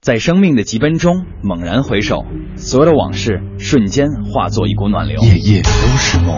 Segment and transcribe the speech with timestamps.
[0.00, 2.24] 在生命的急奔中猛然回首，
[2.56, 5.20] 所有的往事瞬间化作一股暖流。
[5.22, 6.36] 夜夜都是梦，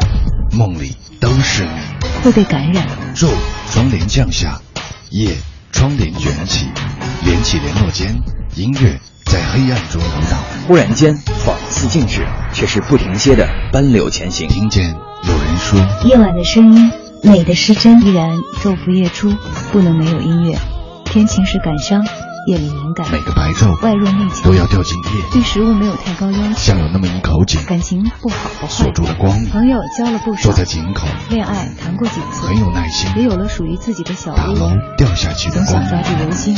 [0.58, 1.70] 梦里都是你。
[2.22, 2.86] 会被感染。
[3.14, 3.28] 昼
[3.70, 4.58] 窗帘降下，
[5.10, 5.36] 夜
[5.72, 6.68] 窗帘卷起，
[7.22, 8.16] 连起联络间，
[8.56, 10.38] 音乐在黑暗中舞蹈。
[10.66, 12.24] 忽然间，仿似静止，
[12.54, 14.48] 却是不停歇的奔流前行。
[14.48, 16.90] 听见有人说：夜晚的声音，
[17.22, 19.30] 美的失真，依然昼伏夜出，
[19.70, 20.58] 不能没有音乐。
[21.04, 22.02] 天晴时感伤。
[22.46, 25.22] 夜里敏感，每个白昼外弱内强都要掉进夜。
[25.32, 29.44] 对食物没有太高要求，像有那么一口井，感情不好不坏，锁住了光。
[29.46, 34.36] 朋友交了不少，坐在井口，恋爱谈过几次，很有耐心，也有了属于自己的小屋。
[34.36, 36.56] 打楼掉下去的光，总想抓住流星。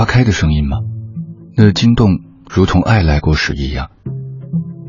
[0.00, 0.78] 花开的声音吗？
[1.54, 3.90] 那惊动如同爱来过时一样。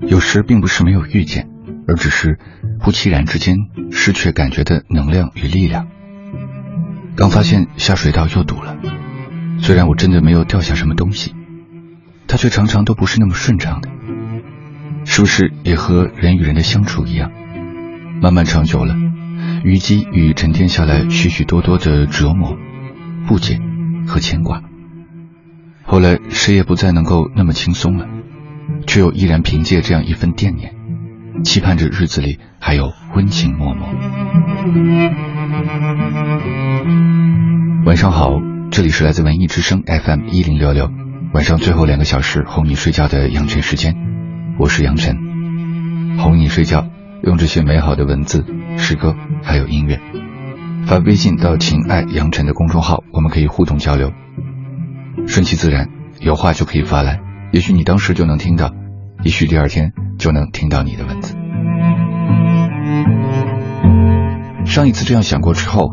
[0.07, 1.49] 有时并不是没有遇见，
[1.85, 2.39] 而只是
[2.79, 3.57] 不期然之间
[3.91, 5.89] 失去感觉的能量与力量。
[7.17, 8.77] 刚发现下水道又堵了，
[9.59, 11.35] 虽然我真的没有掉下什么东西，
[12.25, 13.89] 它却常常都不是那么顺畅的。
[15.03, 17.29] 是不是也和人与人的相处一样，
[18.21, 18.95] 慢慢长久了，
[19.65, 22.55] 淤积与沉淀下来许许多多的折磨、
[23.27, 23.59] 不解。
[24.07, 24.63] 和牵挂，
[25.83, 28.07] 后来谁也不再能够那么轻松了，
[28.87, 30.73] 却又依然凭借这样一份惦念，
[31.43, 33.93] 期盼着日子里还有温情脉脉。
[37.85, 38.39] 晚上好，
[38.71, 40.89] 这里是来自文艺之声 FM 一零六六，
[41.33, 43.95] 晚上最后两个小时哄你睡觉的杨晨时间，
[44.59, 45.17] 我是杨晨，
[46.19, 46.87] 哄你睡觉，
[47.23, 48.45] 用这些美好的文字、
[48.77, 49.99] 诗歌还有音乐。
[50.85, 54.13] 发微信到“情爱杨晨”的公众号，我们可以互动交流，
[55.27, 55.89] 顺其自然，
[56.19, 57.19] 有话就可以发来。
[57.51, 58.71] 也许你当时就能听到，
[59.23, 61.35] 也许第二天就能听到你的文字。
[64.65, 65.89] 上一次这样想过之后，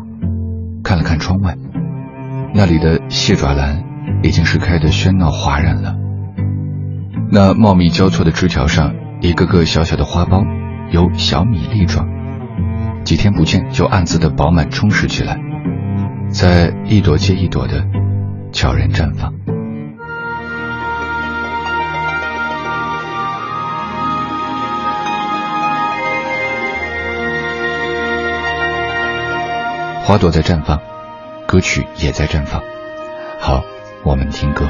[0.83, 1.55] 看了看窗外，
[2.53, 3.83] 那里的蟹爪兰
[4.23, 5.95] 已经是开得喧闹哗然了。
[7.31, 10.45] 那茂密交错的枝条上，一个个小小的花苞，
[10.91, 12.07] 有小米粒状。
[13.03, 15.37] 几天不见，就暗自的饱满充实起来，
[16.29, 17.85] 在一朵接一朵的
[18.51, 19.33] 悄然绽放。
[30.03, 30.79] 花朵在绽放，
[31.45, 32.59] 歌曲也在绽放。
[33.39, 33.63] 好，
[34.03, 34.67] 我们听歌。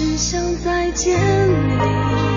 [0.00, 2.29] 只想再见你。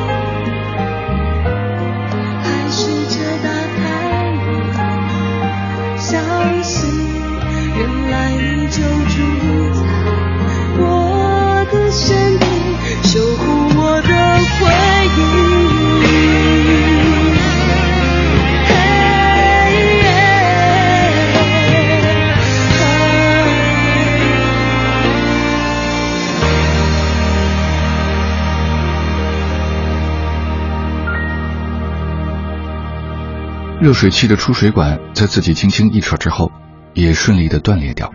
[33.83, 36.53] 热水器的出水管在自己轻轻一扯之后，
[36.93, 38.13] 也顺利的断裂掉。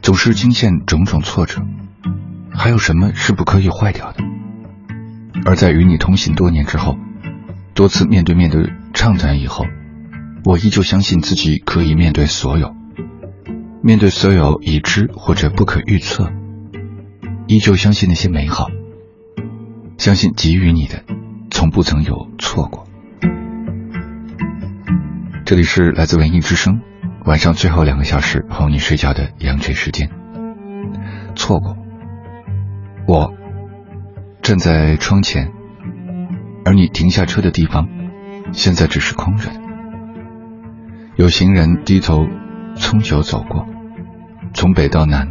[0.00, 1.62] 总是惊现种种挫折，
[2.52, 4.22] 还有什么是不可以坏掉的？
[5.44, 6.96] 而在与你同行多年之后，
[7.74, 9.66] 多次面对面的畅谈以后，
[10.44, 12.72] 我依旧相信自己可以面对所有，
[13.82, 16.30] 面对所有已知或者不可预测，
[17.48, 18.68] 依旧相信那些美好，
[19.98, 21.02] 相信给予你的，
[21.50, 22.86] 从不曾有错过。
[25.44, 26.80] 这里是来自文艺之声，
[27.24, 30.08] 晚上最后两个小时哄你睡觉的羊群时间。
[31.34, 31.76] 错过，
[33.08, 33.34] 我
[34.40, 35.50] 站在窗前，
[36.64, 37.88] 而你停下车的地方，
[38.52, 39.60] 现在只是空着的。
[41.16, 42.26] 有行人低头
[42.76, 43.66] 从久走过，
[44.54, 45.28] 从北到南，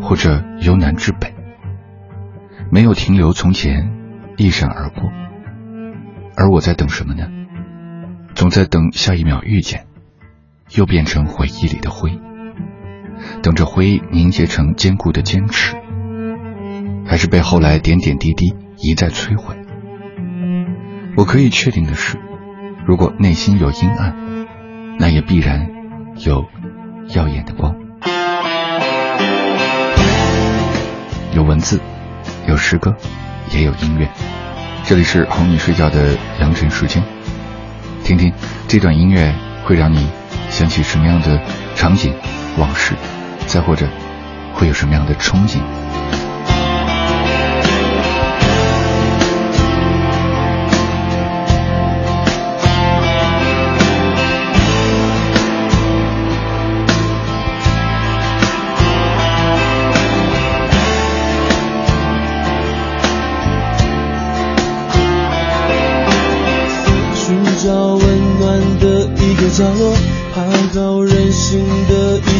[0.00, 1.34] 或者由南至北，
[2.72, 3.92] 没有停留从前，
[4.38, 5.02] 一闪而过。
[6.34, 7.28] 而我在等什么呢？
[8.38, 9.88] 总在等下一秒遇见，
[10.72, 12.20] 又变成回忆里的灰，
[13.42, 15.74] 等着灰凝结成坚固的坚持，
[17.04, 19.56] 还是被后来点点滴滴一再摧毁？
[21.16, 22.16] 我可以确定的是，
[22.86, 24.14] 如果内心有阴暗，
[25.00, 25.68] 那也必然
[26.24, 26.46] 有
[27.16, 27.74] 耀眼的光。
[31.34, 31.80] 有文字，
[32.46, 32.94] 有诗歌，
[33.52, 34.08] 也有音乐。
[34.84, 37.02] 这里是哄你睡觉的良辰时间。
[38.08, 38.32] 听听
[38.66, 39.30] 这段音乐
[39.66, 40.08] 会让你
[40.48, 41.38] 想起什么样的
[41.74, 42.10] 场景、
[42.56, 42.94] 往事，
[43.46, 43.86] 再或者
[44.54, 45.58] 会有什么样的憧憬。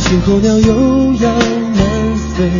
[0.08, 1.30] 的一群候鸟又要
[1.74, 2.50] 南飞，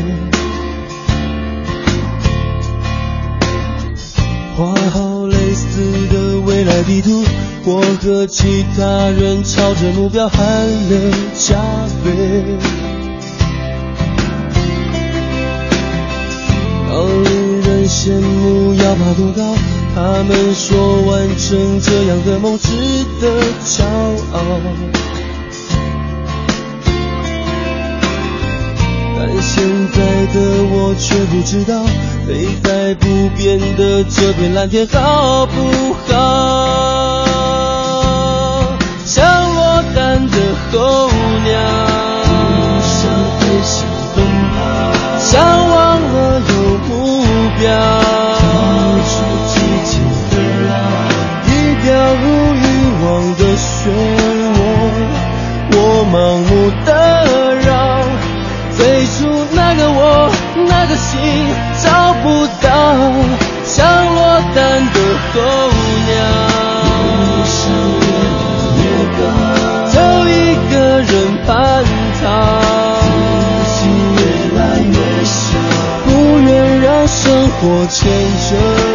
[4.56, 5.80] 画好类似
[6.12, 7.24] 的未来地图，
[7.64, 11.56] 我和其他人朝着目标喊了加
[12.04, 12.10] 倍，
[16.90, 16.98] 让
[17.62, 19.54] 人羡慕要爬多高。
[19.94, 22.68] 他们说完成这样的梦值
[23.20, 23.84] 得骄
[24.32, 24.38] 傲，
[29.58, 29.98] 现在
[30.32, 30.38] 的
[30.70, 31.82] 我却不知道
[32.24, 35.52] 飞在不变的这片蓝天好不
[36.06, 36.14] 好。
[39.04, 40.36] 像落单的
[40.70, 41.10] 候
[41.44, 41.58] 鸟，
[42.84, 43.10] 想
[43.40, 43.84] 飞想
[44.14, 44.16] 奔
[44.54, 44.56] 跑，
[45.18, 46.52] 想忘了有
[46.86, 47.26] 目
[47.58, 47.66] 标。
[53.58, 54.17] 漩涡，
[77.70, 78.10] 我牵
[78.48, 78.87] 着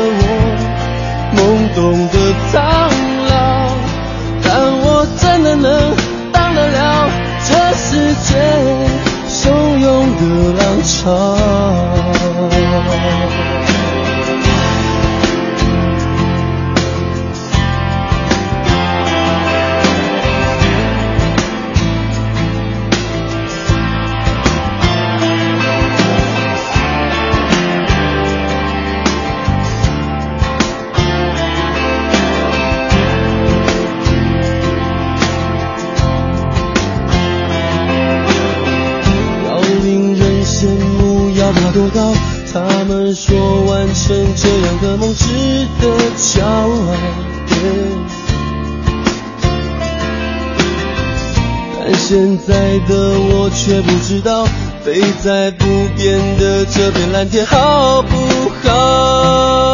[44.76, 45.88] 我的梦值得
[46.18, 46.96] 骄傲，
[51.80, 54.48] 但现在的我却不知道
[54.84, 55.66] 飞在不
[55.96, 58.18] 变的这片蓝天，好不
[58.64, 59.73] 好？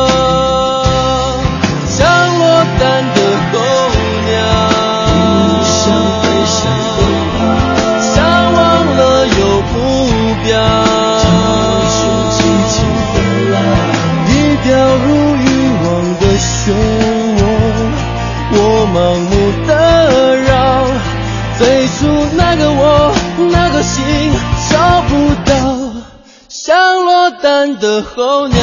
[27.80, 28.58] 的候鸟，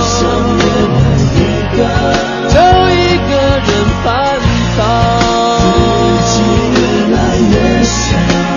[0.00, 0.22] 想
[0.56, 0.62] 越
[0.94, 0.98] 来
[1.34, 1.38] 越
[1.76, 1.80] 高，
[2.48, 2.54] 就
[2.90, 2.94] 一
[3.28, 3.68] 个人
[5.58, 6.32] 自己
[6.74, 6.76] 越
[7.12, 7.16] 来
[7.50, 7.92] 越小，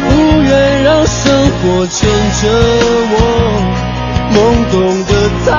[0.10, 0.12] 不
[0.43, 0.50] 愿
[0.84, 1.17] 让生
[1.57, 1.98] 活牵
[2.41, 2.43] 着
[3.13, 3.15] 我，
[4.34, 4.36] 懵
[4.72, 5.12] 懂的
[5.46, 5.51] 苍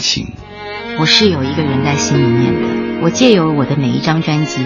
[0.00, 0.32] 情？
[0.98, 2.80] 我是有一个人在心里面的。
[3.02, 4.60] 我借由我的每一张专辑，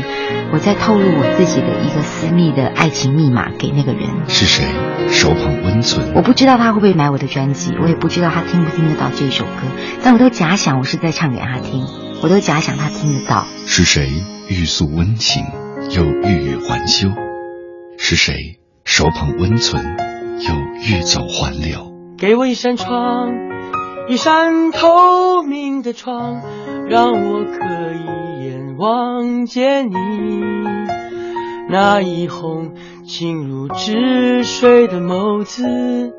[0.52, 4.08] 我在透露我自己的一个私密的爱情密码给那个人。
[4.26, 4.64] 是谁
[5.08, 6.14] 手捧温存？
[6.16, 9.68] 我不知道他会不会买我的专辑，我也不知道他听不听得到这首歌，
[10.02, 11.86] 但我都假想我是在唱给他听，
[12.22, 13.46] 我都假想他听得到。
[13.66, 14.10] 是谁
[14.48, 15.44] 欲诉温情，
[15.90, 17.10] 又欲语还休？
[17.98, 19.96] 是谁手捧温存，
[20.40, 21.92] 又欲走还留？
[22.18, 23.28] 给我一扇窗，
[24.06, 26.42] 一扇透明的窗，
[26.86, 29.94] 让我可以一眼望见你
[31.70, 32.74] 那一泓
[33.06, 36.12] 情如止水的眸子。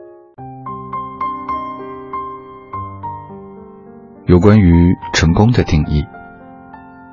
[4.26, 6.04] 有关于成功的定义、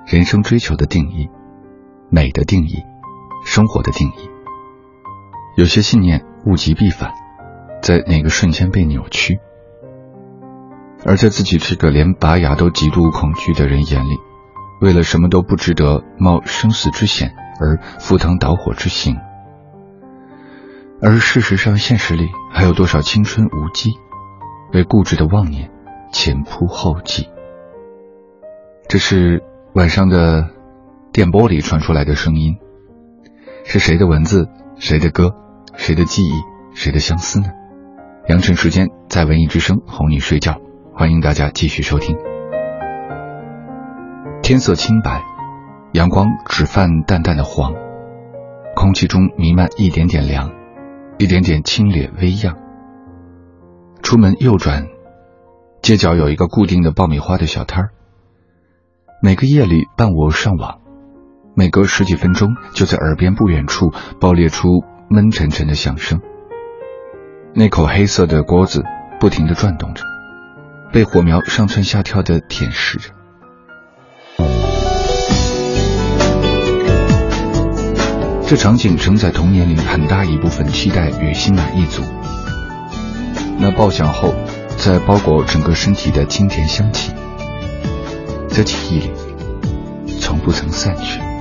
[0.06, 1.28] 人生追求的定义、
[2.08, 2.82] 美的定义、
[3.44, 4.30] 生活的定义，
[5.58, 7.12] 有些信念物极必反，
[7.82, 9.38] 在哪个瞬间被扭曲。
[11.04, 14.18] 而在自己这个连拔牙都极度恐惧的人眼里，
[14.80, 19.16] 为了什么都不值得冒生死之险而赴汤蹈火之行。
[21.00, 23.94] 而事实上，现实里还有多少青春无羁，
[24.72, 25.70] 为固执的妄念
[26.12, 27.28] 前仆后继？
[28.88, 29.42] 这是
[29.74, 30.50] 晚上的
[31.12, 32.56] 电波里传出来的声音，
[33.64, 34.48] 是谁的文字？
[34.76, 35.34] 谁的歌？
[35.74, 36.32] 谁的记忆？
[36.74, 37.46] 谁的相思呢？
[38.28, 40.60] 良辰时间在文艺之声哄你睡觉，
[41.02, 42.16] 欢迎大家继续收听。
[44.40, 45.20] 天色清白，
[45.94, 47.74] 阳光只泛淡淡的黄，
[48.76, 50.52] 空气中弥漫一点点凉，
[51.18, 52.56] 一点点清冽微漾。
[54.00, 54.86] 出门右转，
[55.82, 57.90] 街角有一个固定的爆米花的小摊儿。
[59.20, 60.82] 每个夜里伴我上网，
[61.56, 63.90] 每隔十几分钟就在耳边不远处
[64.20, 66.20] 爆裂出闷沉沉的响声。
[67.56, 68.84] 那口黑色的锅子
[69.18, 70.04] 不停地转动着，
[70.92, 73.08] 被火苗上蹿下跳地舔舐着。
[78.46, 82.02] 这场景承载童年里很大一部分期待与心满意足。
[83.58, 84.34] 那爆响后，
[84.76, 87.12] 在包裹整个身体的清甜香气，
[88.50, 89.10] 在记忆里
[90.20, 91.31] 从不曾散去。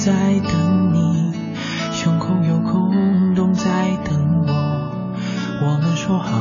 [0.00, 1.30] 在等你，
[1.92, 4.48] 胸口有空洞在等我。
[5.60, 6.40] 我们说好